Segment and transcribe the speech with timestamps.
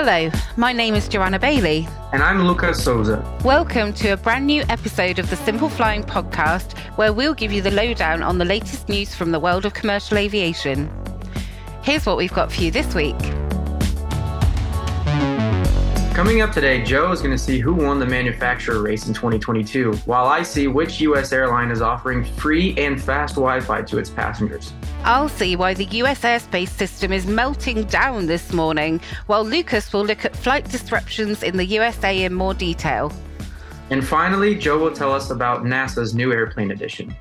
[0.00, 1.88] Hello, my name is Joanna Bailey.
[2.12, 3.20] And I'm Lucas Souza.
[3.42, 7.62] Welcome to a brand new episode of the Simple Flying podcast, where we'll give you
[7.62, 10.88] the lowdown on the latest news from the world of commercial aviation.
[11.82, 13.16] Here's what we've got for you this week.
[16.18, 19.92] Coming up today, Joe is going to see who won the manufacturer race in 2022,
[19.98, 21.32] while I see which U.S.
[21.32, 24.72] airline is offering free and fast Wi Fi to its passengers.
[25.04, 30.04] I'll see why the US airspace system is melting down this morning, while Lucas will
[30.04, 33.12] look at flight disruptions in the USA in more detail.
[33.90, 37.14] And finally, Joe will tell us about NASA's new airplane edition.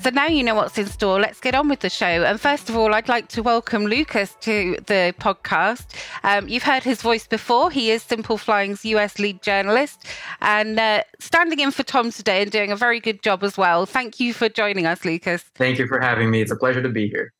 [0.00, 1.18] So now you know what's in store.
[1.18, 2.06] Let's get on with the show.
[2.06, 5.86] And first of all, I'd like to welcome Lucas to the podcast.
[6.22, 7.70] Um, you've heard his voice before.
[7.70, 10.06] He is Simple Flying's US lead journalist
[10.40, 13.86] and uh, standing in for Tom today and doing a very good job as well.
[13.86, 15.42] Thank you for joining us, Lucas.
[15.54, 16.40] Thank you for having me.
[16.40, 17.32] It's a pleasure to be here.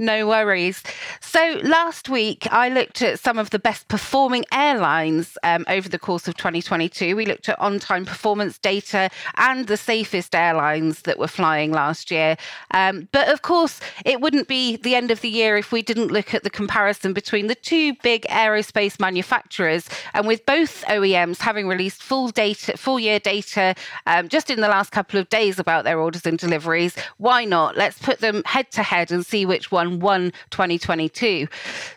[0.00, 0.84] No worries.
[1.20, 5.98] So last week, I looked at some of the best performing airlines um, over the
[5.98, 7.16] course of 2022.
[7.16, 12.12] We looked at on time performance data and the safest airlines that were flying last
[12.12, 12.36] year.
[12.70, 16.12] Um, but of course, it wouldn't be the end of the year if we didn't
[16.12, 19.88] look at the comparison between the two big aerospace manufacturers.
[20.14, 23.74] And with both OEMs having released full data, full year data
[24.06, 27.76] um, just in the last couple of days about their orders and deliveries, why not?
[27.76, 31.48] Let's put them head to head and see which one 1 2022.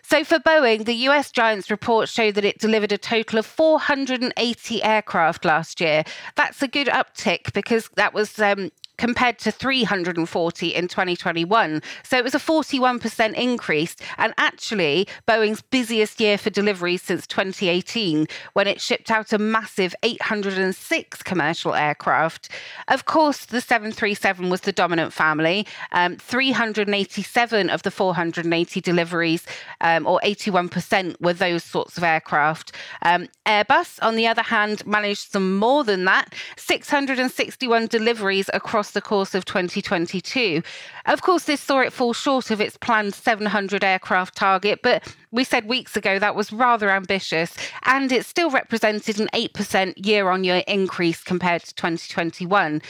[0.01, 4.83] So for Boeing, the US Giants report showed that it delivered a total of 480
[4.83, 6.03] aircraft last year.
[6.35, 8.71] That's a good uptick because that was um,
[9.01, 11.81] compared to 340 in 2021.
[12.03, 18.27] So it was a 41% increase, and actually Boeing's busiest year for deliveries since 2018,
[18.53, 22.49] when it shipped out a massive 806 commercial aircraft.
[22.89, 25.65] Of course, the 737 was the dominant family.
[25.93, 29.47] Um, 387 of the 480 deliveries,
[29.81, 32.75] um, or 81%, were those sorts of aircraft.
[33.01, 39.01] Um, Airbus, on the other hand, managed some more than that 661 deliveries across the
[39.01, 40.61] course of 2022.
[41.05, 45.43] Of course, this saw it fall short of its planned 700 aircraft target, but we
[45.43, 50.43] said weeks ago that was rather ambitious, and it still represented an 8% year on
[50.43, 52.81] year increase compared to 2021.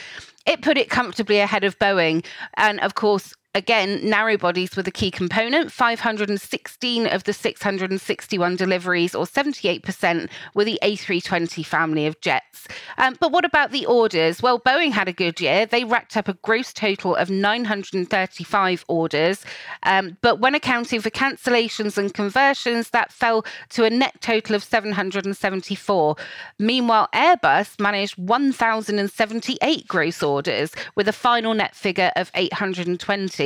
[0.44, 2.24] It put it comfortably ahead of Boeing.
[2.54, 5.70] And of course, Again, narrow bodies were the key component.
[5.70, 12.66] 516 of the 661 deliveries, or 78%, were the A320 family of jets.
[12.96, 14.40] Um, but what about the orders?
[14.40, 15.66] Well, Boeing had a good year.
[15.66, 19.44] They racked up a gross total of 935 orders.
[19.82, 24.64] Um, but when accounting for cancellations and conversions, that fell to a net total of
[24.64, 26.16] 774.
[26.58, 33.41] Meanwhile, Airbus managed 1,078 gross orders with a final net figure of 820.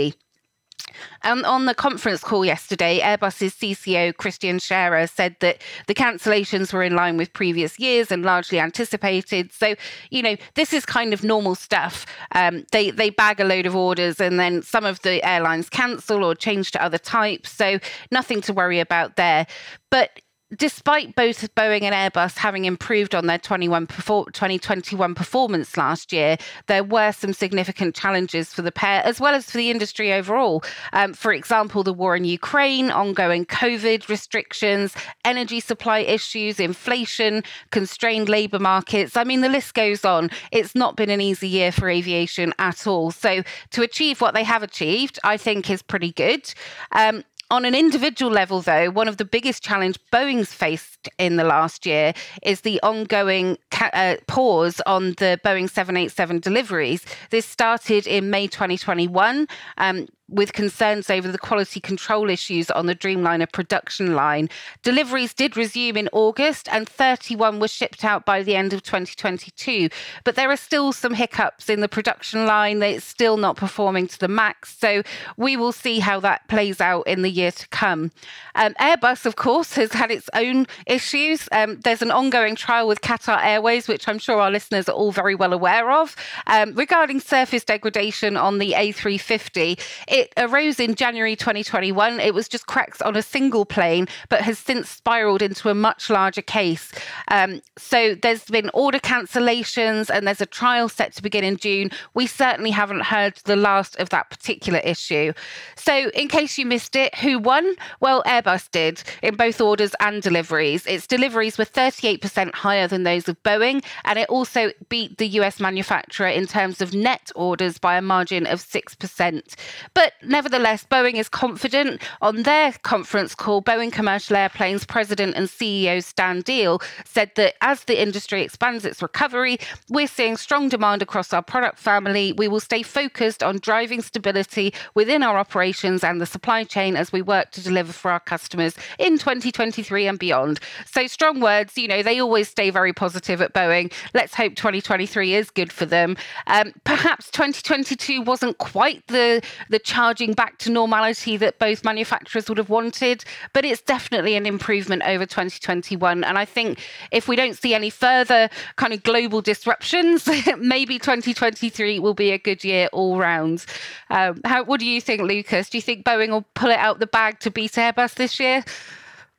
[1.23, 6.83] And on the conference call yesterday, Airbus's CCO Christian Scherer said that the cancellations were
[6.83, 9.53] in line with previous years and largely anticipated.
[9.53, 9.75] So,
[10.11, 12.07] you know, this is kind of normal stuff.
[12.33, 16.25] Um, they they bag a load of orders, and then some of the airlines cancel
[16.25, 17.51] or change to other types.
[17.51, 17.79] So,
[18.11, 19.47] nothing to worry about there.
[19.91, 20.21] But
[20.55, 26.37] despite both Boeing and Airbus having improved on their 2021 performance last year,
[26.67, 30.63] there were some significant challenges for the pair as well as for the industry overall.
[30.93, 37.43] Um, for example, the war in Ukraine, ongoing COVID restrictions, energy supply issues, inflation,
[37.73, 39.17] constrained labour markets.
[39.17, 40.31] I mean, the list goes on.
[40.53, 43.11] It's not been an easy year for aviation at all.
[43.11, 46.53] So to achieve what they have achieved, I think is pretty good.
[46.93, 51.45] Um, on an individual level, though, one of the biggest challenge Boeing's faced in the
[51.45, 52.13] last year
[52.43, 57.05] is the ongoing ca- uh, pause on the Boeing 787 deliveries.
[57.31, 59.47] This started in May 2021.
[59.79, 64.49] Um, with concerns over the quality control issues on the Dreamliner production line.
[64.83, 69.89] Deliveries did resume in August and 31 were shipped out by the end of 2022.
[70.25, 72.83] But there are still some hiccups in the production line.
[72.83, 74.77] It's still not performing to the max.
[74.77, 75.03] So
[75.37, 78.11] we will see how that plays out in the year to come.
[78.55, 81.49] Um, Airbus, of course, has had its own issues.
[81.53, 85.13] Um, there's an ongoing trial with Qatar Airways, which I'm sure our listeners are all
[85.13, 89.79] very well aware of, um, regarding surface degradation on the A350.
[90.09, 92.21] It arose in January 2021.
[92.21, 96.11] It was just cracks on a single plane, but has since spiraled into a much
[96.11, 96.93] larger case.
[97.29, 101.91] Um, so there's been order cancellations and there's a trial set to begin in June.
[102.15, 105.33] We certainly haven't heard the last of that particular issue.
[105.77, 107.75] So, in case you missed it, who won?
[108.01, 110.87] Well, Airbus did in both orders and deliveries.
[110.87, 115.61] Its deliveries were 38% higher than those of Boeing, and it also beat the US
[115.61, 119.55] manufacturer in terms of net orders by a margin of 6%.
[119.95, 122.01] But But nevertheless, Boeing is confident.
[122.23, 127.83] On their conference call, Boeing Commercial Airplanes President and CEO Stan Deal said that as
[127.85, 129.59] the industry expands its recovery,
[129.89, 132.33] we're seeing strong demand across our product family.
[132.33, 137.11] We will stay focused on driving stability within our operations and the supply chain as
[137.11, 140.61] we work to deliver for our customers in 2023 and beyond.
[140.85, 143.93] So strong words, you know, they always stay very positive at Boeing.
[144.15, 146.17] Let's hope 2023 is good for them.
[146.47, 152.59] Um, perhaps 2022 wasn't quite the the charging back to normality that both manufacturers would
[152.59, 156.23] have wanted, but it's definitely an improvement over 2021.
[156.23, 160.29] And I think if we don't see any further kind of global disruptions,
[160.59, 163.65] maybe 2023 will be a good year all round.
[164.11, 165.71] Um, how, what do you think, Lucas?
[165.71, 168.67] Do you think Boeing will pull it out the bag to beat Airbus this year?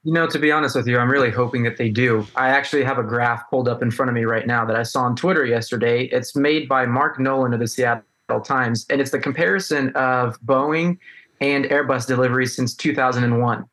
[0.04, 2.26] You know, to be honest with you, I'm really hoping that they do.
[2.36, 4.82] I actually have a graph pulled up in front of me right now that I
[4.82, 6.06] saw on Twitter yesterday.
[6.06, 8.07] It's made by Mark Nolan of the Seattle
[8.44, 10.98] Times, and it's the comparison of Boeing
[11.40, 13.66] and Airbus deliveries since 2001.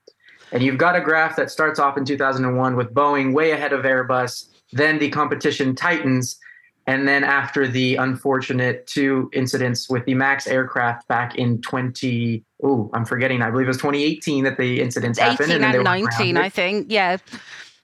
[0.53, 3.85] And you've got a graph that starts off in 2001 with Boeing way ahead of
[3.85, 6.39] Airbus, then the competition tightens,
[6.87, 12.91] and then after the unfortunate two incidents with the Max aircraft back in 20, oh,
[12.95, 15.53] I'm forgetting, I believe it was 2018 that the incidents 18 happened.
[15.53, 17.17] and, and 19, I think, yeah.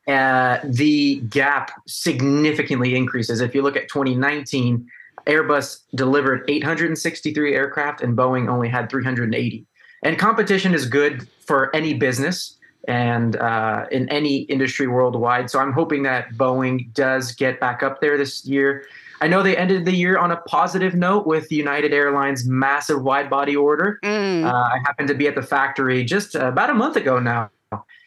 [0.06, 3.40] Uh, the gap significantly increases.
[3.40, 4.86] If you look at 2019,
[5.26, 9.66] Airbus delivered 863 aircraft and Boeing only had 380.
[10.02, 12.58] And competition is good for any business
[12.88, 15.50] and uh, in any industry worldwide.
[15.50, 18.86] So I'm hoping that Boeing does get back up there this year.
[19.20, 23.28] I know they ended the year on a positive note with United Airlines' massive wide
[23.28, 23.98] body order.
[24.02, 24.44] Mm.
[24.44, 27.50] Uh, I happened to be at the factory just about a month ago now,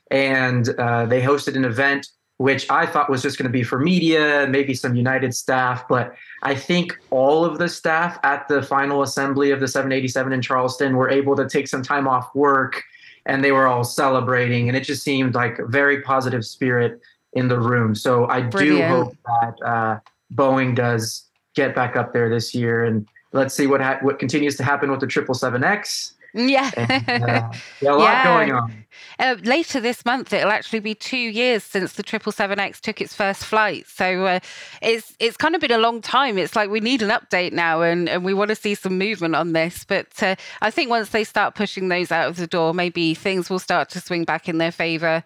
[0.09, 2.07] and uh, they hosted an event
[2.37, 5.87] which I thought was just going to be for media, maybe some United staff.
[5.87, 10.41] But I think all of the staff at the final assembly of the 787 in
[10.41, 12.83] Charleston were able to take some time off work
[13.25, 14.67] and they were all celebrating.
[14.67, 16.99] And it just seemed like a very positive spirit
[17.33, 17.95] in the room.
[17.95, 18.79] So I Brilliant.
[18.79, 19.99] do hope that uh,
[20.33, 21.25] Boeing does
[21.55, 22.83] get back up there this year.
[22.83, 26.13] And let's see what ha- what continues to happen with the 777X.
[26.33, 26.71] Yeah.
[26.75, 27.49] And, uh,
[27.81, 28.23] yeah a lot yeah.
[28.23, 28.85] going on.
[29.19, 33.45] Uh, later this month, it'll actually be two years since the 777X took its first
[33.45, 33.85] flight.
[33.87, 34.39] So uh,
[34.81, 36.37] it's it's kind of been a long time.
[36.37, 39.35] It's like we need an update now, and, and we want to see some movement
[39.35, 39.85] on this.
[39.85, 43.49] But uh, I think once they start pushing those out of the door, maybe things
[43.49, 45.23] will start to swing back in their favour.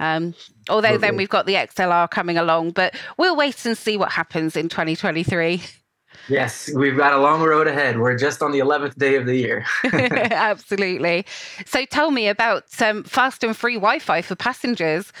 [0.00, 0.34] Um,
[0.68, 4.56] although then we've got the XLR coming along, but we'll wait and see what happens
[4.56, 5.60] in 2023.
[6.28, 7.98] Yes, we've got a long road ahead.
[7.98, 9.64] We're just on the 11th day of the year.
[9.84, 11.24] Absolutely.
[11.64, 15.12] So tell me about um, fast and free Wi Fi for passengers.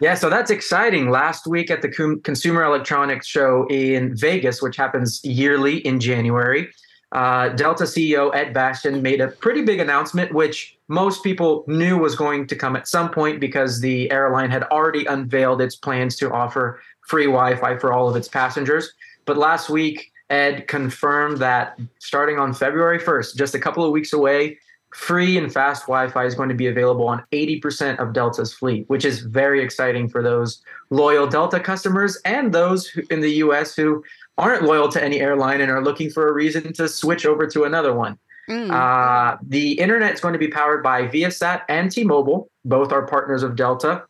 [0.00, 1.10] Yeah, so that's exciting.
[1.10, 6.68] Last week at the Consumer Electronics Show in Vegas, which happens yearly in January,
[7.12, 12.14] uh, Delta CEO Ed Bastian made a pretty big announcement, which most people knew was
[12.14, 16.30] going to come at some point because the airline had already unveiled its plans to
[16.30, 18.92] offer free Wi Fi for all of its passengers.
[19.24, 24.12] But last week, Ed confirmed that starting on February 1st, just a couple of weeks
[24.12, 24.58] away,
[24.94, 29.04] free and fast Wi-Fi is going to be available on 80% of Delta's fleet, which
[29.04, 34.02] is very exciting for those loyal Delta customers and those in the US who
[34.38, 37.64] aren't loyal to any airline and are looking for a reason to switch over to
[37.64, 38.18] another one.
[38.48, 38.70] Mm.
[38.70, 42.48] Uh, the internet is going to be powered by Viasat and T-Mobile.
[42.64, 44.04] Both are partners of Delta.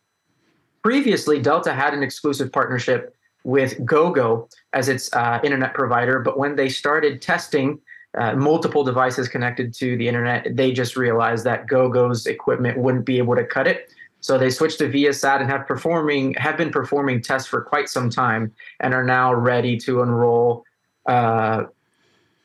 [0.85, 3.17] Previously, Delta had an exclusive partnership
[3.49, 6.21] with GoGo as its uh, internet provider.
[6.21, 7.81] But when they started testing
[8.19, 13.17] uh, multiple devices connected to the internet, they just realized that GoGo's equipment wouldn't be
[13.17, 13.91] able to cut it.
[14.21, 18.11] So they switched to Viasat and have performing have been performing tests for quite some
[18.11, 20.65] time and are now ready to enroll
[21.07, 21.65] uh,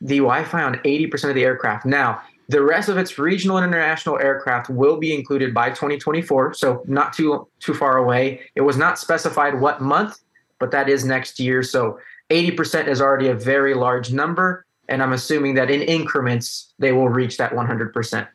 [0.00, 1.84] the Wi-Fi on 80% of the aircraft.
[1.84, 6.82] Now, the rest of its regional and international aircraft will be included by 2024, so
[6.86, 8.40] not too too far away.
[8.54, 10.23] It was not specified what month,
[10.64, 11.62] but that is next year.
[11.62, 11.98] So
[12.30, 14.64] 80% is already a very large number.
[14.88, 18.26] And I'm assuming that in increments, they will reach that 100%.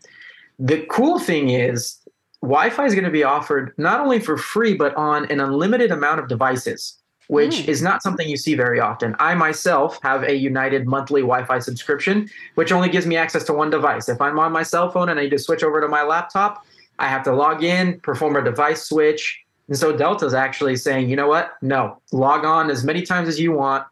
[0.60, 1.98] The cool thing is,
[2.44, 5.90] Wi Fi is going to be offered not only for free, but on an unlimited
[5.90, 7.68] amount of devices, which mm.
[7.68, 9.16] is not something you see very often.
[9.18, 13.54] I myself have a United monthly Wi Fi subscription, which only gives me access to
[13.54, 14.08] one device.
[14.08, 16.64] If I'm on my cell phone and I need to switch over to my laptop,
[17.00, 21.16] I have to log in, perform a device switch, and so Delta's actually saying, you
[21.16, 21.54] know what?
[21.62, 23.86] No, log on as many times as you want,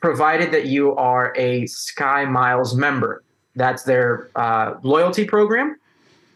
[0.00, 3.22] provided that you are a Sky Miles member.
[3.54, 5.78] That's their uh, loyalty program,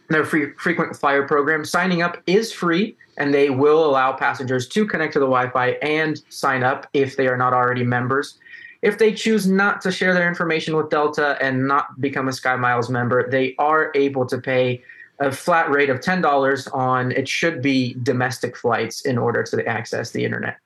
[0.08, 1.64] their free, frequent flyer program.
[1.64, 5.70] Signing up is free, and they will allow passengers to connect to the Wi Fi
[5.82, 8.38] and sign up if they are not already members.
[8.82, 12.56] if they choose not to share their information with Delta and not become a Sky
[12.56, 14.82] Miles member, they are able to pay
[15.18, 20.10] a flat rate of $10 on it should be domestic flights in order to access
[20.10, 20.56] the internet.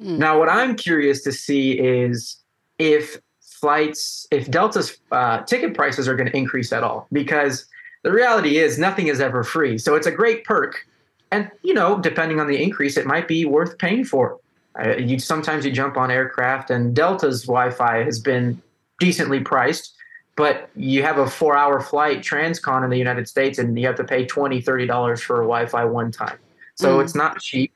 [0.00, 0.18] Mm.
[0.18, 2.36] Now, what I'm curious to see is
[2.78, 7.66] if flights, if Delta's uh, ticket prices are going to increase at all, because
[8.02, 9.76] the reality is nothing is ever free.
[9.78, 10.86] So it's a great perk.
[11.30, 14.40] And, you know, depending on the increase, it might be worth paying for.
[14.78, 18.60] Uh, you sometimes you jump on aircraft, and Delta's Wi-Fi has been
[18.98, 19.94] decently priced,
[20.36, 24.04] but you have a four-hour flight transcon in the United States, and you have to
[24.04, 26.38] pay 20 $30 for a Wi-Fi one time.
[26.76, 27.04] So mm.
[27.04, 27.72] it's not cheap,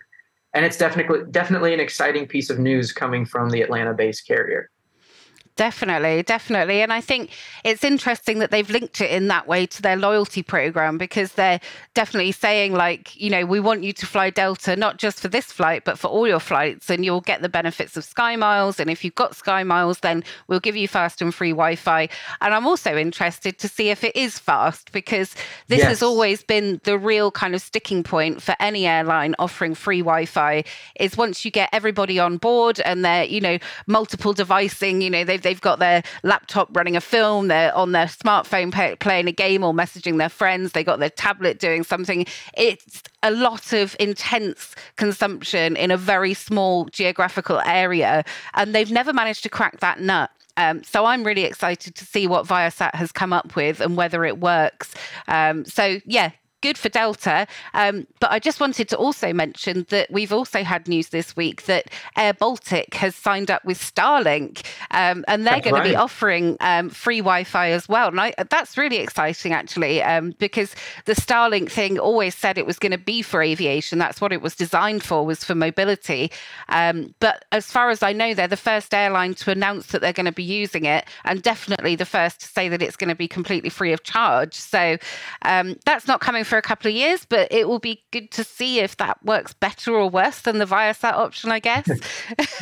[0.55, 4.71] and it's definitely definitely an exciting piece of news coming from the Atlanta-based carrier.
[5.57, 6.81] Definitely, definitely.
[6.81, 7.31] And I think
[7.63, 11.61] it's interesting that they've linked it in that way to their loyalty program because they're
[11.95, 15.47] definitely saying, like, you know, we want you to fly Delta, not just for this
[15.47, 18.81] flight, but for all your flights, and you'll get the benefits of Sky Miles.
[18.81, 22.09] And if you've got Sky Miles, then we'll give you fast and free Wi Fi.
[22.41, 25.37] And I'm also interested to see if it is fast because
[25.69, 25.87] this yes.
[25.87, 30.27] has always been the real kind of sticking point for any airline offering free Wi
[30.27, 30.65] Fi
[30.99, 35.23] is once you get everybody on board and they're, you know, multiple devicing, you know,
[35.23, 39.33] they've they've got their laptop running a film, they're on their smartphone pay, playing a
[39.33, 42.27] game or messaging their friends, they got their tablet doing something.
[42.55, 48.25] It's a lot of intense consumption in a very small geographical area,
[48.55, 50.31] and they've never managed to crack that nut.
[50.57, 54.25] Um, so I'm really excited to see what Viasat has come up with and whether
[54.25, 54.95] it works.
[55.27, 56.31] Um, so yeah,
[56.65, 57.47] good for Delta.
[57.75, 61.67] Um, but I just wanted to also mention that we've also had news this week
[61.67, 65.85] that Air Baltic has signed up with Starlink, um, and they're going right.
[65.85, 68.09] to be offering um, free Wi-Fi as well.
[68.09, 72.79] And I, that's really exciting, actually, um, because the Starlink thing always said it was
[72.79, 73.99] going to be for aviation.
[73.99, 76.33] That's what it was designed for, was for mobility.
[76.71, 80.15] Um, but as far as I know, they're the first airline to announce that they're
[80.15, 83.15] going to be using it, and definitely the first to say that it's going to
[83.15, 84.55] be completely free of charge.
[84.55, 84.97] So
[85.43, 88.31] um, that's not coming from for a couple of years, but it will be good
[88.31, 91.89] to see if that works better or worse than the Viasat option, I guess.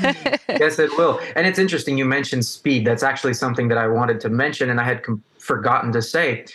[0.48, 1.20] yes, it will.
[1.36, 2.86] And it's interesting you mentioned speed.
[2.86, 6.46] That's actually something that I wanted to mention and I had com- forgotten to say.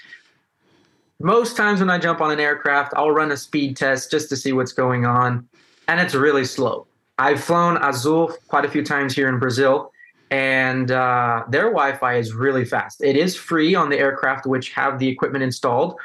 [1.20, 4.36] Most times when I jump on an aircraft, I'll run a speed test just to
[4.36, 5.48] see what's going on,
[5.88, 6.88] and it's really slow.
[7.20, 9.92] I've flown Azul quite a few times here in Brazil,
[10.32, 13.04] and uh, their Wi-Fi is really fast.
[13.04, 16.00] It is free on the aircraft which have the equipment installed,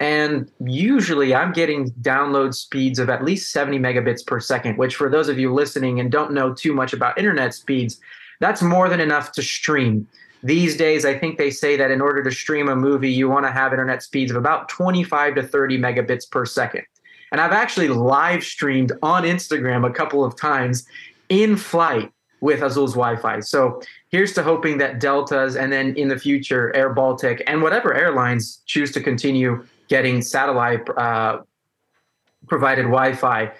[0.00, 5.08] and usually I'm getting download speeds of at least 70 megabits per second, which for
[5.08, 8.00] those of you listening and don't know too much about internet speeds,
[8.40, 10.08] that's more than enough to stream.
[10.42, 13.46] These days, I think they say that in order to stream a movie, you want
[13.46, 16.82] to have internet speeds of about 25 to 30 megabits per second.
[17.30, 20.84] And I've actually live streamed on Instagram a couple of times
[21.28, 23.38] in flight with Azul's Wi-Fi.
[23.40, 23.80] So
[24.10, 28.62] here's to hoping that Deltas and then in the future Air Baltic and whatever airlines
[28.66, 31.42] choose to continue getting satellite uh,
[32.48, 33.52] provided Wi-Fi.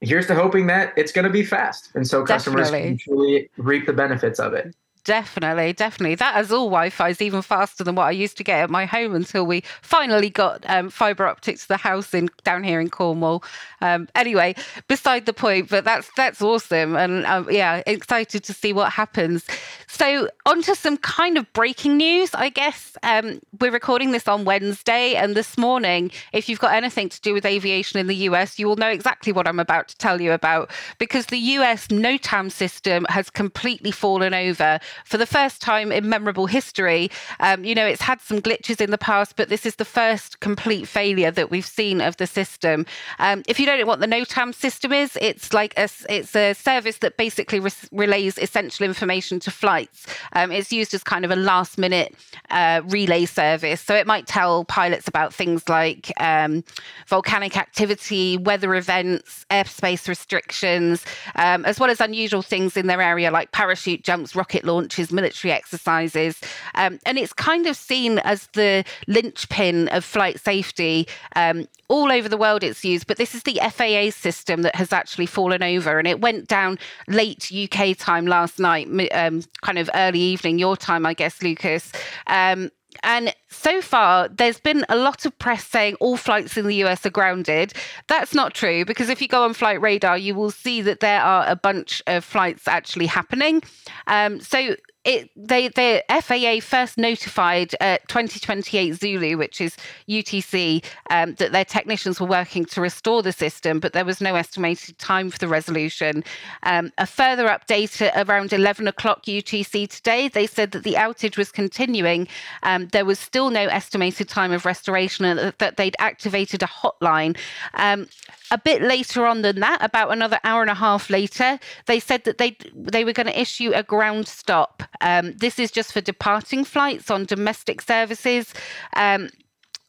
[0.00, 2.88] Here's to hoping that it's going to be fast, and so customers Definitely.
[2.88, 4.74] can truly reap the benefits of it.
[5.06, 6.16] Definitely, definitely.
[6.16, 9.14] That all Wi-Fi is even faster than what I used to get at my home
[9.14, 13.44] until we finally got um, fiber optics to the house in down here in Cornwall.
[13.80, 14.56] Um, anyway,
[14.88, 19.46] beside the point, but that's that's awesome, and um, yeah, excited to see what happens.
[19.86, 22.96] So, on to some kind of breaking news, I guess.
[23.04, 27.32] Um, we're recording this on Wednesday, and this morning, if you've got anything to do
[27.32, 30.32] with aviation in the US, you will know exactly what I'm about to tell you
[30.32, 36.08] about because the US NOTAM system has completely fallen over for the first time in
[36.08, 37.10] memorable history.
[37.40, 40.40] Um, you know, it's had some glitches in the past, but this is the first
[40.40, 42.86] complete failure that we've seen of the system.
[43.18, 46.54] Um, if you don't know what the NOTAM system is, it's like a, it's a
[46.54, 50.06] service that basically re- relays essential information to flights.
[50.32, 52.14] Um, it's used as kind of a last minute
[52.50, 53.80] uh, relay service.
[53.80, 56.64] So it might tell pilots about things like um,
[57.06, 63.30] volcanic activity, weather events, airspace restrictions, um, as well as unusual things in their area
[63.30, 66.40] like parachute jumps, rocket launch military exercises.
[66.74, 71.06] Um, and it's kind of seen as the linchpin of flight safety.
[71.34, 74.92] Um, all over the world it's used, but this is the FAA system that has
[74.92, 75.98] actually fallen over.
[75.98, 76.78] And it went down
[77.08, 81.92] late UK time last night, um, kind of early evening, your time, I guess, Lucas.
[82.26, 82.70] Um,
[83.02, 87.04] and so far, there's been a lot of press saying all flights in the US
[87.06, 87.72] are grounded.
[88.08, 91.20] That's not true because if you go on Flight Radar, you will see that there
[91.20, 93.62] are a bunch of flights actually happening.
[94.06, 99.76] Um, so it they the FAA first notified uh, 2028 Zulu, which is
[100.08, 104.34] UTC, um, that their technicians were working to restore the system, but there was no
[104.34, 106.24] estimated time for the resolution.
[106.64, 111.38] Um, a further update at around 11 o'clock UTC today, they said that the outage
[111.38, 112.26] was continuing.
[112.64, 117.36] Um, there was still no estimated time of restoration, and that they'd activated a hotline.
[117.74, 118.08] Um,
[118.50, 122.24] a bit later on than that, about another hour and a half later, they said
[122.24, 124.82] that they they were going to issue a ground stop.
[125.00, 128.52] Um, this is just for departing flights on domestic services.
[128.94, 129.28] Um,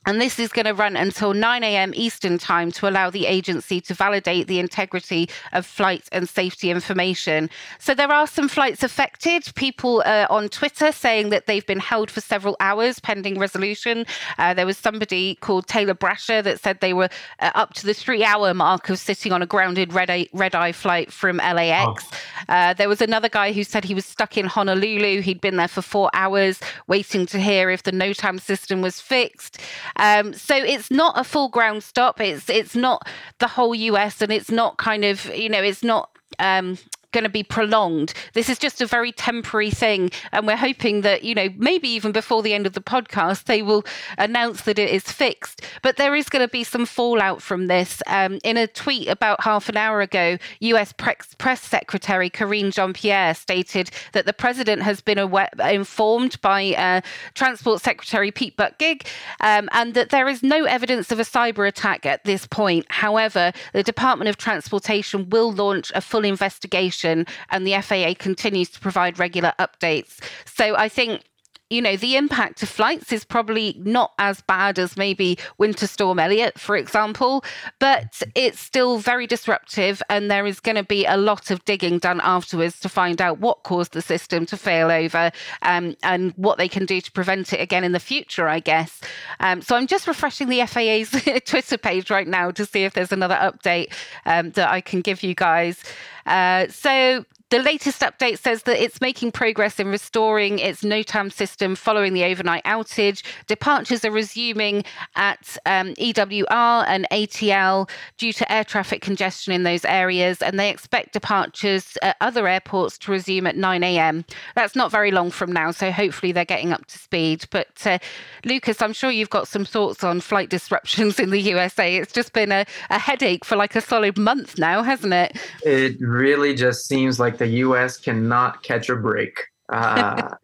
[0.07, 1.91] and this is going to run until 9 a.m.
[1.93, 7.49] Eastern Time to allow the agency to validate the integrity of flight and safety information.
[7.77, 9.51] So there are some flights affected.
[9.55, 14.05] People uh, on Twitter saying that they've been held for several hours pending resolution.
[14.37, 17.09] Uh, there was somebody called Taylor Brasher that said they were
[17.41, 20.55] uh, up to the three hour mark of sitting on a grounded red eye, red
[20.55, 22.05] eye flight from LAX.
[22.05, 22.17] Oh.
[22.47, 25.19] Uh, there was another guy who said he was stuck in Honolulu.
[25.19, 29.59] He'd been there for four hours waiting to hear if the NOTAM system was fixed.
[29.97, 32.21] Um, so it's not a full ground stop.
[32.21, 33.07] It's it's not
[33.39, 36.77] the whole US, and it's not kind of you know it's not um,
[37.11, 38.13] going to be prolonged.
[38.33, 40.11] This is just a very temporary thing.
[40.31, 43.61] And we're hoping that, you know, maybe even before the end of the podcast, they
[43.61, 43.85] will
[44.17, 45.61] announce that it is fixed.
[45.81, 48.01] But there is going to be some fallout from this.
[48.07, 53.33] Um, in a tweet about half an hour ago, US Press Secretary Karine Jean Pierre
[53.33, 57.01] stated that the president has been aware, informed by uh,
[57.33, 59.07] Transport Secretary Pete Buttigieg
[59.41, 62.85] um, and that there is no evidence of a cyber attack at this point.
[62.89, 68.79] However, the Department of Transportation will launch a full investigation and the FAA continues to
[68.79, 70.19] provide regular updates.
[70.45, 71.23] So I think
[71.69, 76.17] you know, the impact of flights is probably not as bad as maybe Winter Storm
[76.17, 77.43] Elliott, for example,
[77.79, 80.01] but it's still very disruptive.
[80.09, 83.39] And there is going to be a lot of digging done afterwards to find out
[83.39, 87.51] what caused the system to fail over um, and what they can do to prevent
[87.51, 89.01] it again in the future, I guess.
[89.41, 91.11] Um, so I'm just refreshing the FAA's
[91.45, 93.93] Twitter page right now to see if there's another update
[94.25, 95.83] um, that I can give you guys.
[96.27, 101.75] Uh, so the latest update says that it's making progress in restoring its NOTAM system
[101.75, 103.23] following the overnight outage.
[103.47, 104.83] Departures are resuming
[105.15, 110.69] at um, EWR and ATL due to air traffic congestion in those areas, and they
[110.69, 114.25] expect departures at other airports to resume at 9 a.m.
[114.55, 117.45] That's not very long from now, so hopefully they're getting up to speed.
[117.49, 117.99] But uh,
[118.43, 121.95] Lucas, I'm sure you've got some thoughts on flight disruptions in the USA.
[121.95, 125.37] It's just been a, a headache for like a solid month now, hasn't it?
[125.63, 127.97] It really just seems like the U.S.
[127.97, 129.39] cannot catch a break.
[129.69, 130.35] Uh,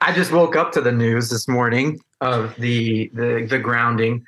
[0.00, 4.26] I just woke up to the news this morning of the, the the grounding,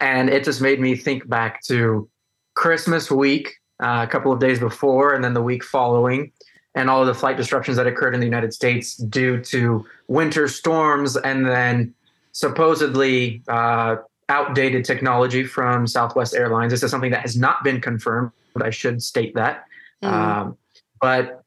[0.00, 2.08] and it just made me think back to
[2.54, 6.32] Christmas week, uh, a couple of days before, and then the week following,
[6.74, 10.48] and all of the flight disruptions that occurred in the United States due to winter
[10.48, 11.94] storms, and then
[12.32, 13.96] supposedly uh,
[14.28, 16.70] outdated technology from Southwest Airlines.
[16.72, 19.64] This is something that has not been confirmed, but I should state that.
[20.02, 20.08] Mm.
[20.08, 20.56] Um,
[21.00, 21.44] but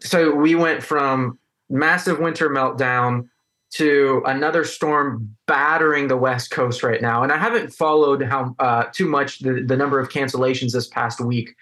[0.00, 3.28] so we went from massive winter meltdown
[3.70, 7.22] to another storm battering the west coast right now.
[7.22, 11.20] And i haven't followed how uh, too much the, the number of cancellations this past
[11.20, 11.56] week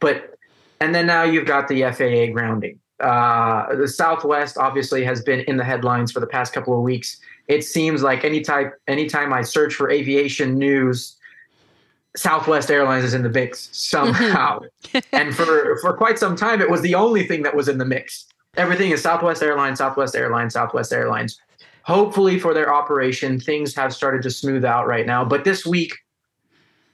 [0.00, 0.34] but
[0.80, 2.78] and then now you've got the faa grounding.
[3.00, 7.18] Uh, the southwest obviously has been in the headlines for the past couple of weeks.
[7.48, 11.16] It seems like any type anytime i search for aviation news
[12.16, 14.60] Southwest Airlines is in the mix somehow.
[15.12, 17.84] and for for quite some time, it was the only thing that was in the
[17.84, 18.26] mix.
[18.56, 21.38] Everything is Southwest Airlines, Southwest Airlines, Southwest Airlines.
[21.82, 25.24] Hopefully, for their operation, things have started to smooth out right now.
[25.24, 25.92] But this week,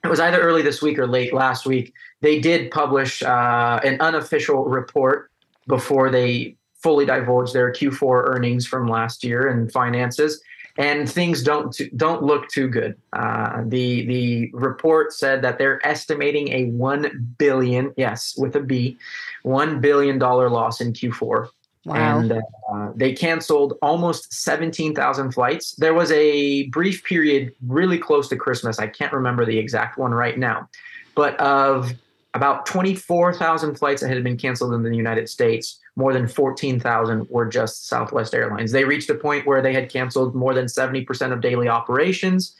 [0.04, 1.94] it was either early this week or late last week.
[2.20, 5.30] They did publish uh, an unofficial report
[5.68, 10.42] before they fully divulged their Q4 earnings from last year and finances
[10.78, 12.96] and things don't don't look too good.
[13.12, 18.98] Uh, the the report said that they're estimating a one billion, yes, with a B,
[19.42, 21.48] one billion dollar loss in Q4.
[21.84, 22.20] Wow.
[22.20, 25.74] And uh, they canceled almost 17,000 flights.
[25.74, 28.78] There was a brief period really close to Christmas.
[28.78, 30.68] I can't remember the exact one right now,
[31.16, 31.92] but of
[32.34, 37.46] about 24,000 flights that had been canceled in the United States, more than 14,000 were
[37.46, 38.72] just Southwest Airlines.
[38.72, 42.56] They reached a point where they had canceled more than 70% of daily operations.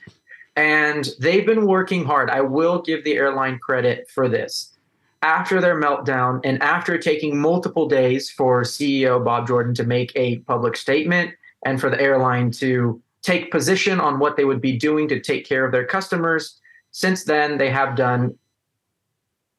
[0.54, 2.28] And they've been working hard.
[2.28, 4.76] I will give the airline credit for this.
[5.22, 10.38] After their meltdown and after taking multiple days for CEO Bob Jordan to make a
[10.40, 11.32] public statement
[11.64, 15.46] and for the airline to take position on what they would be doing to take
[15.46, 18.36] care of their customers, since then they have done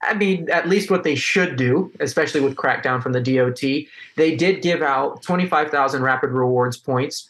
[0.07, 3.61] I mean, at least what they should do, especially with crackdown from the DOT.
[4.15, 7.29] They did give out 25,000 rapid rewards points,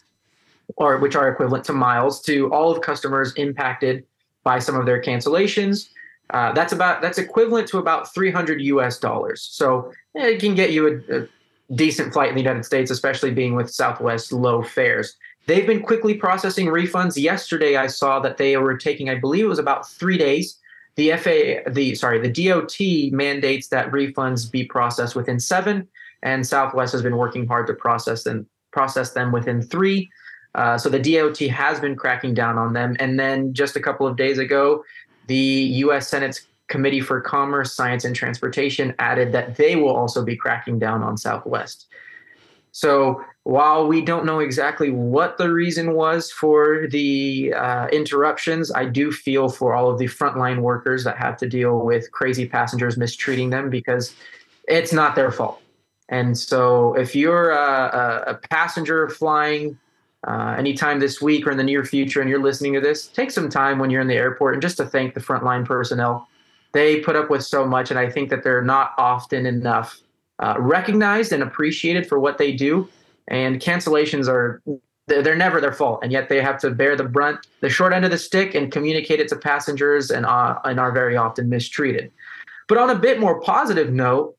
[0.78, 4.06] or which are equivalent to miles, to all of customers impacted
[4.44, 5.90] by some of their cancellations.
[6.30, 9.42] Uh, that's about that's equivalent to about 300 US dollars.
[9.52, 11.28] So it can get you a, a
[11.76, 15.16] decent flight in the United States, especially being with Southwest low fares.
[15.46, 17.22] They've been quickly processing refunds.
[17.22, 20.58] Yesterday, I saw that they were taking, I believe it was about three days.
[20.96, 22.78] The FA, the sorry, the DOT
[23.12, 25.88] mandates that refunds be processed within seven,
[26.22, 30.10] and Southwest has been working hard to process them process them within three.
[30.56, 32.96] Uh, so the DOT has been cracking down on them.
[33.00, 34.84] And then just a couple of days ago,
[35.28, 36.10] the U.S.
[36.10, 41.04] Senate's Committee for Commerce, Science, and Transportation added that they will also be cracking down
[41.04, 41.88] on Southwest.
[42.74, 48.86] So while we don't know exactly what the reason was for the uh, interruptions, I
[48.86, 52.98] do feel for all of the frontline workers that have to deal with crazy passengers
[52.98, 54.16] mistreating them because
[54.68, 55.62] it's not their fault.
[56.10, 59.78] And so if you're a, a passenger flying
[60.28, 63.30] uh, anytime this week or in the near future and you're listening to this, take
[63.30, 66.28] some time when you're in the airport and just to thank the frontline personnel.
[66.72, 70.02] They put up with so much, and I think that they're not often enough
[70.40, 72.88] uh, recognized and appreciated for what they do.
[73.28, 74.62] And cancellations are
[75.08, 78.06] they're never their fault, and yet they have to bear the brunt, the short end
[78.06, 82.12] of the stick, and communicate it to passengers, and uh, and are very often mistreated.
[82.68, 84.36] But on a bit more positive note,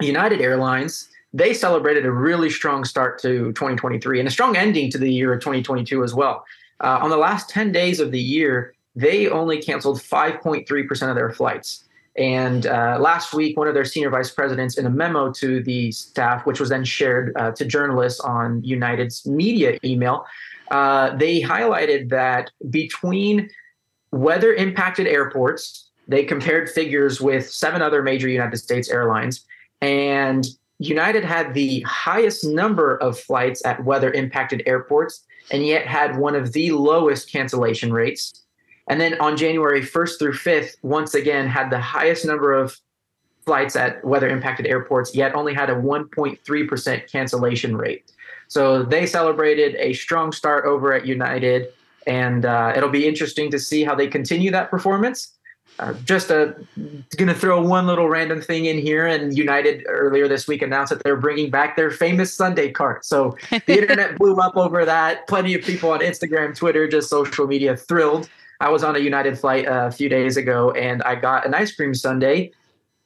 [0.00, 4.98] United Airlines they celebrated a really strong start to 2023 and a strong ending to
[4.98, 6.44] the year of 2022 as well.
[6.80, 11.30] Uh, on the last 10 days of the year, they only canceled 5.3% of their
[11.30, 11.84] flights.
[12.20, 15.90] And uh, last week, one of their senior vice presidents, in a memo to the
[15.90, 20.26] staff, which was then shared uh, to journalists on United's media email,
[20.70, 23.48] uh, they highlighted that between
[24.12, 29.46] weather impacted airports, they compared figures with seven other major United States airlines,
[29.80, 30.46] and
[30.78, 36.34] United had the highest number of flights at weather impacted airports and yet had one
[36.34, 38.44] of the lowest cancellation rates.
[38.88, 42.76] And then on January 1st through 5th, once again, had the highest number of
[43.44, 48.12] flights at weather impacted airports, yet only had a 1.3% cancellation rate.
[48.48, 51.68] So they celebrated a strong start over at United,
[52.06, 55.36] and uh, it'll be interesting to see how they continue that performance.
[55.78, 56.54] Uh, just a
[57.16, 59.06] gonna throw one little random thing in here.
[59.06, 63.04] And United earlier this week announced that they're bringing back their famous sundae cart.
[63.04, 65.26] So the internet blew up over that.
[65.26, 68.28] Plenty of people on Instagram, Twitter, just social media thrilled.
[68.60, 71.74] I was on a United flight a few days ago, and I got an ice
[71.74, 72.50] cream sundae,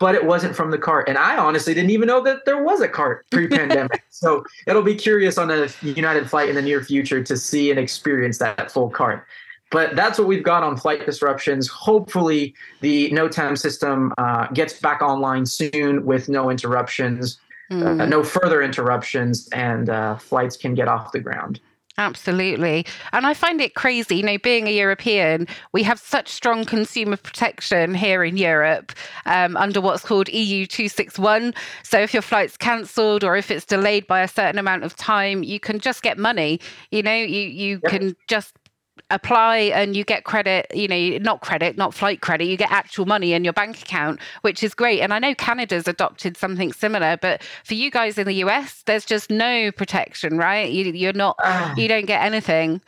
[0.00, 1.08] but it wasn't from the cart.
[1.08, 4.04] And I honestly didn't even know that there was a cart pre-pandemic.
[4.10, 7.78] so it'll be curious on a United flight in the near future to see and
[7.78, 9.24] experience that full cart.
[9.70, 11.68] But that's what we've got on flight disruptions.
[11.68, 17.40] Hopefully, the NOTAM system uh, gets back online soon with no interruptions,
[17.72, 17.82] mm.
[17.82, 18.10] uh, hmm.
[18.10, 21.60] no further interruptions, and uh, flights can get off the ground.
[21.96, 22.84] Absolutely.
[23.12, 27.16] And I find it crazy, you know, being a European, we have such strong consumer
[27.16, 28.92] protection here in Europe
[29.26, 31.54] um, under what's called EU 261.
[31.84, 35.44] So if your flight's cancelled or if it's delayed by a certain amount of time,
[35.44, 36.58] you can just get money.
[36.90, 37.92] You know, you, you yep.
[37.92, 38.54] can just
[39.10, 43.06] apply and you get credit, you know, not credit, not flight credit, you get actual
[43.06, 45.00] money in your bank account, which is great.
[45.00, 49.04] And I know Canada's adopted something similar, but for you guys in the US, there's
[49.04, 50.70] just no protection, right?
[50.70, 52.80] You, are not, uh, you don't get anything.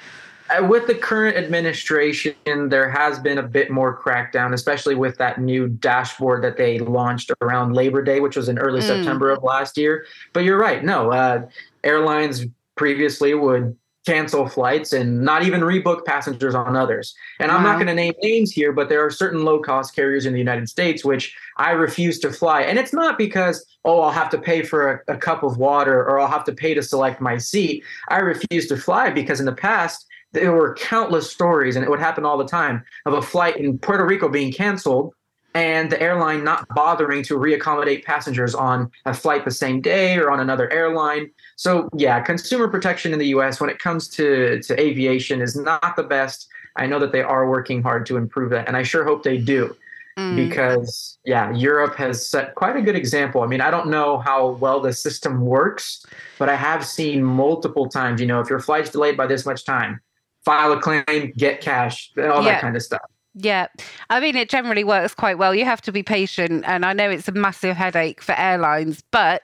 [0.48, 5.40] Uh, with the current administration, there has been a bit more crackdown, especially with that
[5.40, 8.86] new dashboard that they launched around Labor Day, which was in early mm.
[8.86, 10.06] September of last year.
[10.32, 10.84] But you're right.
[10.84, 11.46] No, uh,
[11.82, 17.14] airlines previously would cancel flights and not even rebook passengers on others.
[17.40, 17.56] And wow.
[17.56, 20.32] I'm not going to name names here, but there are certain low cost carriers in
[20.32, 22.62] the United States which I refuse to fly.
[22.62, 25.98] And it's not because, oh, I'll have to pay for a, a cup of water
[26.04, 27.82] or I'll have to pay to select my seat.
[28.08, 32.00] I refuse to fly because in the past, there were countless stories, and it would
[32.00, 35.14] happen all the time, of a flight in Puerto Rico being canceled
[35.56, 40.30] and the airline not bothering to reaccommodate passengers on a flight the same day or
[40.30, 41.30] on another airline.
[41.56, 45.96] So yeah, consumer protection in the US when it comes to, to aviation is not
[45.96, 46.46] the best.
[46.76, 49.38] I know that they are working hard to improve that, and I sure hope they
[49.38, 49.74] do.
[50.18, 50.36] Mm.
[50.36, 53.40] Because yeah, Europe has set quite a good example.
[53.40, 56.04] I mean, I don't know how well the system works,
[56.38, 59.64] but I have seen multiple times, you know, if your flight's delayed by this much
[59.64, 60.00] time,
[60.44, 62.52] file a claim, get cash, all yeah.
[62.52, 63.02] that kind of stuff.
[63.38, 63.66] Yeah,
[64.08, 65.54] I mean, it generally works quite well.
[65.54, 69.42] You have to be patient, and I know it's a massive headache for airlines, but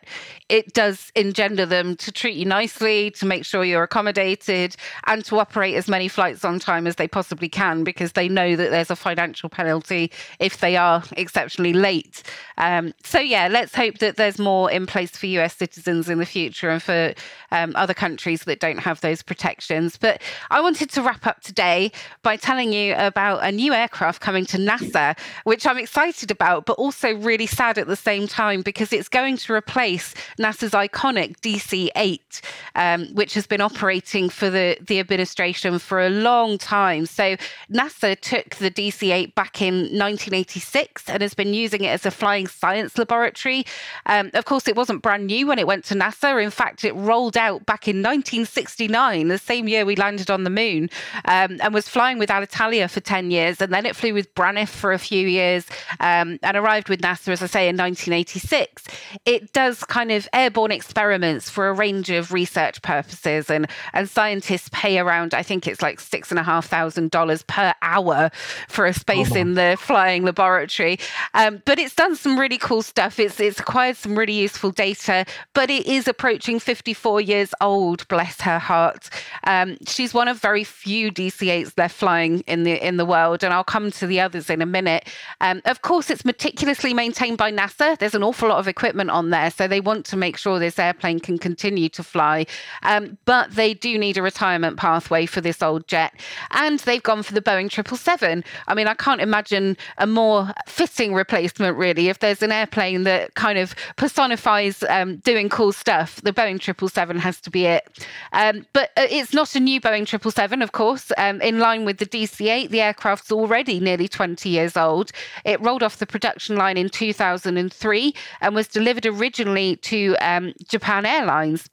[0.48, 4.76] it does engender them to treat you nicely, to make sure you're accommodated,
[5.06, 8.56] and to operate as many flights on time as they possibly can because they know
[8.56, 12.22] that there's a financial penalty if they are exceptionally late.
[12.56, 16.26] Um, so, yeah, let's hope that there's more in place for US citizens in the
[16.26, 17.12] future and for
[17.50, 19.98] um, other countries that don't have those protections.
[19.98, 24.46] But I wanted to wrap up today by telling you about a new aircraft coming
[24.46, 28.92] to NASA, which I'm excited about, but also really sad at the same time because
[28.92, 32.40] it's going to replace NASA's iconic DC 8,
[32.76, 37.06] um, which has been operating for the, the administration for a long time.
[37.06, 37.36] So
[37.70, 42.10] NASA took the DC 8 back in 1986 and has been using it as a
[42.10, 43.64] flying science laboratory.
[44.06, 46.42] Um, of course, it wasn't brand new when it went to NASA.
[46.42, 50.50] In fact, it rolled out back in 1969, the same year we landed on the
[50.50, 50.88] moon,
[51.24, 53.60] um, and was flying with Alitalia for 10 years.
[53.60, 55.66] And then it flew with Braniff for a few years
[56.00, 58.84] um, and arrived with NASA, as I say, in 1986.
[59.24, 64.68] It does kind of airborne experiments for a range of research purposes, and, and scientists
[64.72, 68.30] pay around, I think it's like six and a half thousand dollars per hour
[68.68, 69.36] for a space oh.
[69.36, 70.98] in the flying laboratory.
[71.34, 73.18] Um, but it's done some really cool stuff.
[73.18, 78.40] It's, it's acquired some really useful data, but it is approaching 54 years old, bless
[78.42, 79.08] her heart.
[79.44, 83.52] Um, she's one of very few DC-8s left flying in the in the world, and
[83.52, 85.08] I'll come to the others in a minute.
[85.40, 87.98] Um, of course, it's meticulously maintained by NASA.
[87.98, 90.78] There's an awful lot of equipment on there, so they want to make sure this
[90.78, 92.46] airplane can continue to fly.
[92.82, 96.12] Um, but they do need a retirement pathway for this old jet,
[96.50, 98.44] and they've gone for the Boeing 777.
[98.66, 102.08] I mean, I can't imagine a more fitting replacement, really.
[102.08, 107.18] If there's an airplane that kind of personifies um, doing cool stuff, the Boeing 777
[107.18, 108.06] has to be it.
[108.32, 111.12] Um, but uh, it's not a new Boeing 777, of course.
[111.18, 115.10] Um, in line with the DC 8, the aircraft's already nearly 20 years old.
[115.44, 121.04] It rolled off the production line in 2003 and was delivered originally to um, Japan
[121.04, 121.68] Airlines.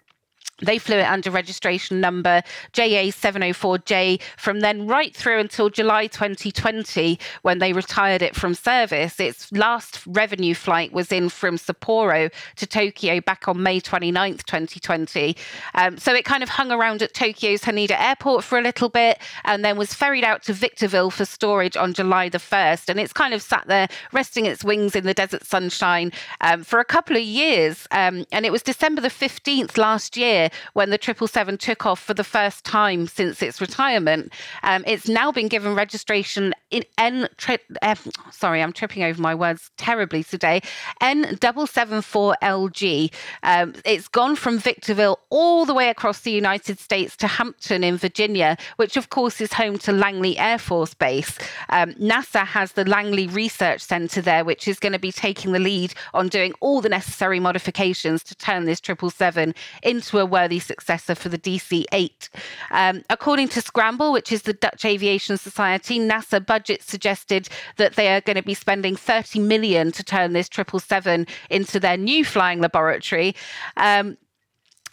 [0.62, 2.42] They flew it under registration number
[2.74, 9.20] JA704J from then right through until July 2020 when they retired it from service.
[9.20, 15.36] Its last revenue flight was in from Sapporo to Tokyo back on May 29th, 2020.
[15.76, 19.20] Um, so it kind of hung around at Tokyo's Haneda Airport for a little bit
[19.46, 22.90] and then was ferried out to Victorville for storage on July the 1st.
[22.90, 26.80] And it's kind of sat there resting its wings in the desert sunshine um, for
[26.80, 27.88] a couple of years.
[27.92, 32.14] Um, and it was December the 15th last year when the 777 took off for
[32.14, 34.34] the first time since its retirement.
[34.64, 37.30] Um, it's now been given registration in N.
[37.38, 37.96] Tri- uh,
[38.32, 40.62] sorry, I'm tripping over my words terribly today.
[41.02, 43.12] N774LG.
[43.44, 47.98] Um, it's gone from Victorville all the way across the United States to Hampton in
[47.98, 51.38] Virginia, which of course is home to Langley Air Force Base.
[51.70, 55.60] Um, NASA has the Langley Research Center there, which is going to be taking the
[55.60, 61.16] lead on doing all the necessary modifications to turn this 777 into a worthy successor
[61.16, 62.30] for the DC 8.
[62.72, 68.08] Um, according to Scramble, which is the Dutch Aviation Society, NASA budget suggested that they
[68.14, 72.62] are going to be spending 30 million to turn this 777 into their new flying
[72.62, 73.36] laboratory.
[73.76, 74.18] Um,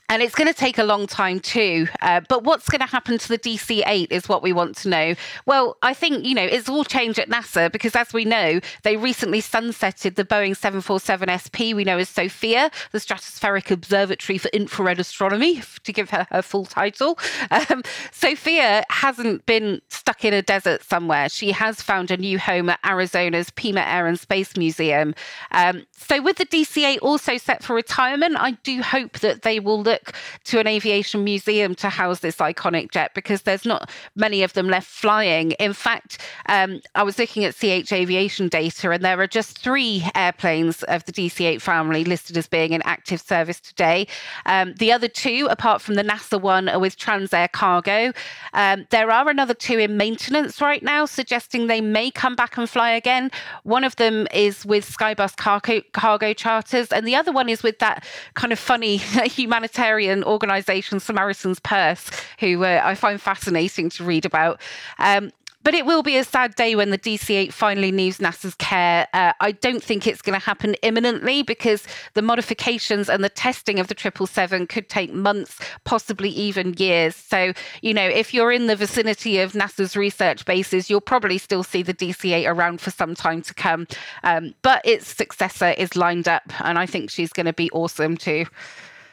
[0.08, 1.88] and it's going to take a long time too.
[2.02, 4.88] Uh, but what's going to happen to the DC 8 is what we want to
[4.88, 5.14] know.
[5.46, 8.96] Well, I think, you know, it's all changed at NASA because, as we know, they
[8.96, 15.00] recently sunsetted the Boeing 747 SP, we know as SOFIA, the Stratospheric Observatory for Infrared
[15.00, 17.18] Astronomy, to give her her full title.
[17.50, 21.28] Um, SOFIA hasn't been stuck in a desert somewhere.
[21.28, 25.14] She has found a new home at Arizona's Pima Air and Space Museum.
[25.52, 29.60] Um, so, with the DC 8 also set for retirement, I do hope that they
[29.60, 33.90] will look look to an aviation museum to house this iconic jet because there's not
[34.14, 35.52] many of them left flying.
[35.52, 40.04] In fact, um, I was looking at CH Aviation data, and there are just three
[40.14, 44.06] airplanes of the DC 8 family listed as being in active service today.
[44.44, 48.12] Um, the other two, apart from the NASA one, are with Transair Cargo.
[48.52, 52.68] Um, there are another two in maintenance right now, suggesting they may come back and
[52.68, 53.30] fly again.
[53.62, 57.78] One of them is with Skybus Cargo, cargo Charters, and the other one is with
[57.78, 58.04] that
[58.34, 64.24] kind of funny humanitarian humanitarian organisation Samaritan's Purse, who uh, I find fascinating to read
[64.24, 64.60] about.
[64.98, 65.30] Um,
[65.62, 69.08] but it will be a sad day when the DC 8 finally leaves NASA's care.
[69.12, 71.82] Uh, I don't think it's going to happen imminently because
[72.14, 77.16] the modifications and the testing of the 777 could take months, possibly even years.
[77.16, 81.64] So, you know, if you're in the vicinity of NASA's research bases, you'll probably still
[81.64, 83.88] see the DC 8 around for some time to come.
[84.22, 88.16] Um, but its successor is lined up, and I think she's going to be awesome
[88.16, 88.46] too.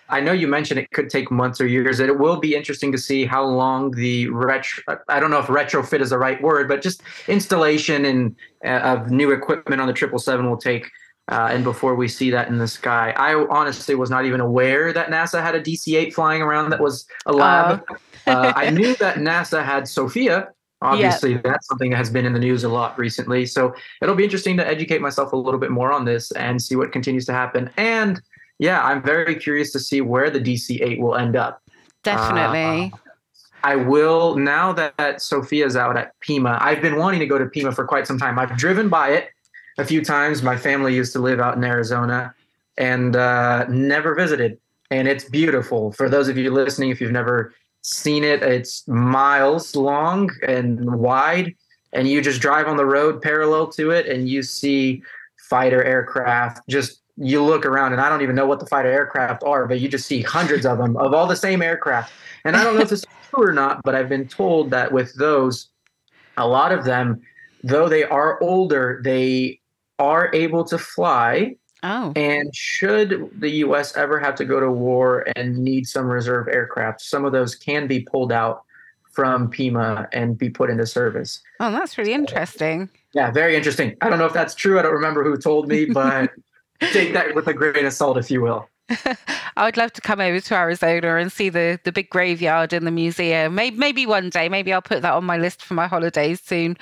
[0.09, 1.99] I know you mentioned it could take months or years.
[1.99, 5.47] And it will be interesting to see how long the retro, I don't know if
[5.47, 8.35] retrofit is the right word, but just installation and
[8.65, 10.89] uh, of new equipment on the 777 will take.
[11.31, 14.91] Uh, and before we see that in the sky, I honestly was not even aware
[14.91, 17.83] that NASA had a DC 8 flying around that was a lab.
[17.89, 18.31] Oh.
[18.31, 20.49] uh, I knew that NASA had SOFIA,
[20.83, 21.41] Obviously, yeah.
[21.45, 23.45] that's something that has been in the news a lot recently.
[23.45, 26.75] So it'll be interesting to educate myself a little bit more on this and see
[26.75, 27.69] what continues to happen.
[27.77, 28.21] And
[28.63, 31.61] yeah, I'm very curious to see where the DC 8 will end up.
[32.03, 32.93] Definitely.
[32.93, 32.97] Uh,
[33.65, 37.73] I will, now that SOFIA's out at Pima, I've been wanting to go to Pima
[37.73, 38.39] for quite some time.
[38.39, 39.29] I've driven by it
[39.77, 40.41] a few times.
[40.41, 42.33] My family used to live out in Arizona
[42.77, 44.57] and uh, never visited.
[44.89, 45.91] And it's beautiful.
[45.91, 48.41] For those of you listening, if you've never seen it.
[48.41, 51.53] It's miles long and wide,
[51.91, 55.03] and you just drive on the road parallel to it, and you see
[55.49, 56.61] fighter aircraft.
[56.69, 59.79] Just you look around, and I don't even know what the fighter aircraft are, but
[59.79, 62.13] you just see hundreds of them of all the same aircraft.
[62.43, 64.91] And I don't know if this is true or not, but I've been told that
[64.91, 65.69] with those,
[66.37, 67.21] a lot of them,
[67.63, 69.59] though they are older, they
[69.99, 72.13] are able to fly Oh.
[72.15, 73.95] And should the U.S.
[73.97, 77.87] ever have to go to war and need some reserve aircraft, some of those can
[77.87, 78.63] be pulled out
[79.11, 81.41] from Pima and be put into service.
[81.59, 82.89] Oh, that's really interesting.
[83.13, 83.95] Yeah, very interesting.
[84.01, 84.79] I don't know if that's true.
[84.79, 86.31] I don't remember who told me, but
[86.91, 88.67] take that with a grain of salt, if you will.
[89.55, 92.85] I would love to come over to Arizona and see the the big graveyard in
[92.85, 93.55] the museum.
[93.55, 94.49] Maybe maybe one day.
[94.49, 96.77] Maybe I'll put that on my list for my holidays soon.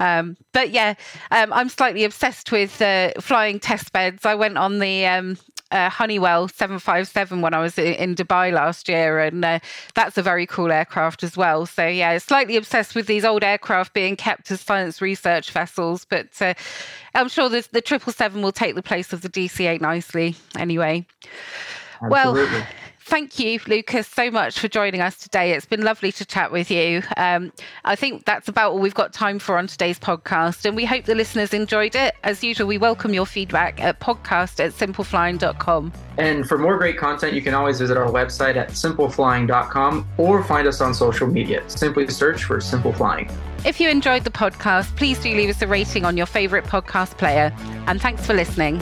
[0.00, 0.94] Um, but yeah,
[1.30, 4.24] um, I'm slightly obsessed with uh, flying test beds.
[4.24, 5.36] I went on the um,
[5.72, 9.58] uh, Honeywell 757 when I was in Dubai last year, and uh,
[9.94, 11.66] that's a very cool aircraft as well.
[11.66, 16.28] So yeah, slightly obsessed with these old aircraft being kept as science research vessels, but
[16.40, 16.54] uh,
[17.14, 20.36] I'm sure the triple seven will take the place of the DC-8 nicely.
[20.56, 21.06] Anyway,
[22.02, 22.58] Absolutely.
[22.60, 22.66] well.
[23.04, 25.52] Thank you, Lucas, so much for joining us today.
[25.52, 27.02] It's been lovely to chat with you.
[27.16, 27.52] Um,
[27.84, 31.04] I think that's about all we've got time for on today's podcast, and we hope
[31.04, 32.14] the listeners enjoyed it.
[32.22, 35.92] As usual, we welcome your feedback at podcast at simpleflying.com.
[36.16, 40.68] And for more great content, you can always visit our website at simpleflying.com or find
[40.68, 41.68] us on social media.
[41.68, 43.28] Simply search for Simple Flying.
[43.64, 47.18] If you enjoyed the podcast, please do leave us a rating on your favorite podcast
[47.18, 47.52] player.
[47.88, 48.80] And thanks for listening.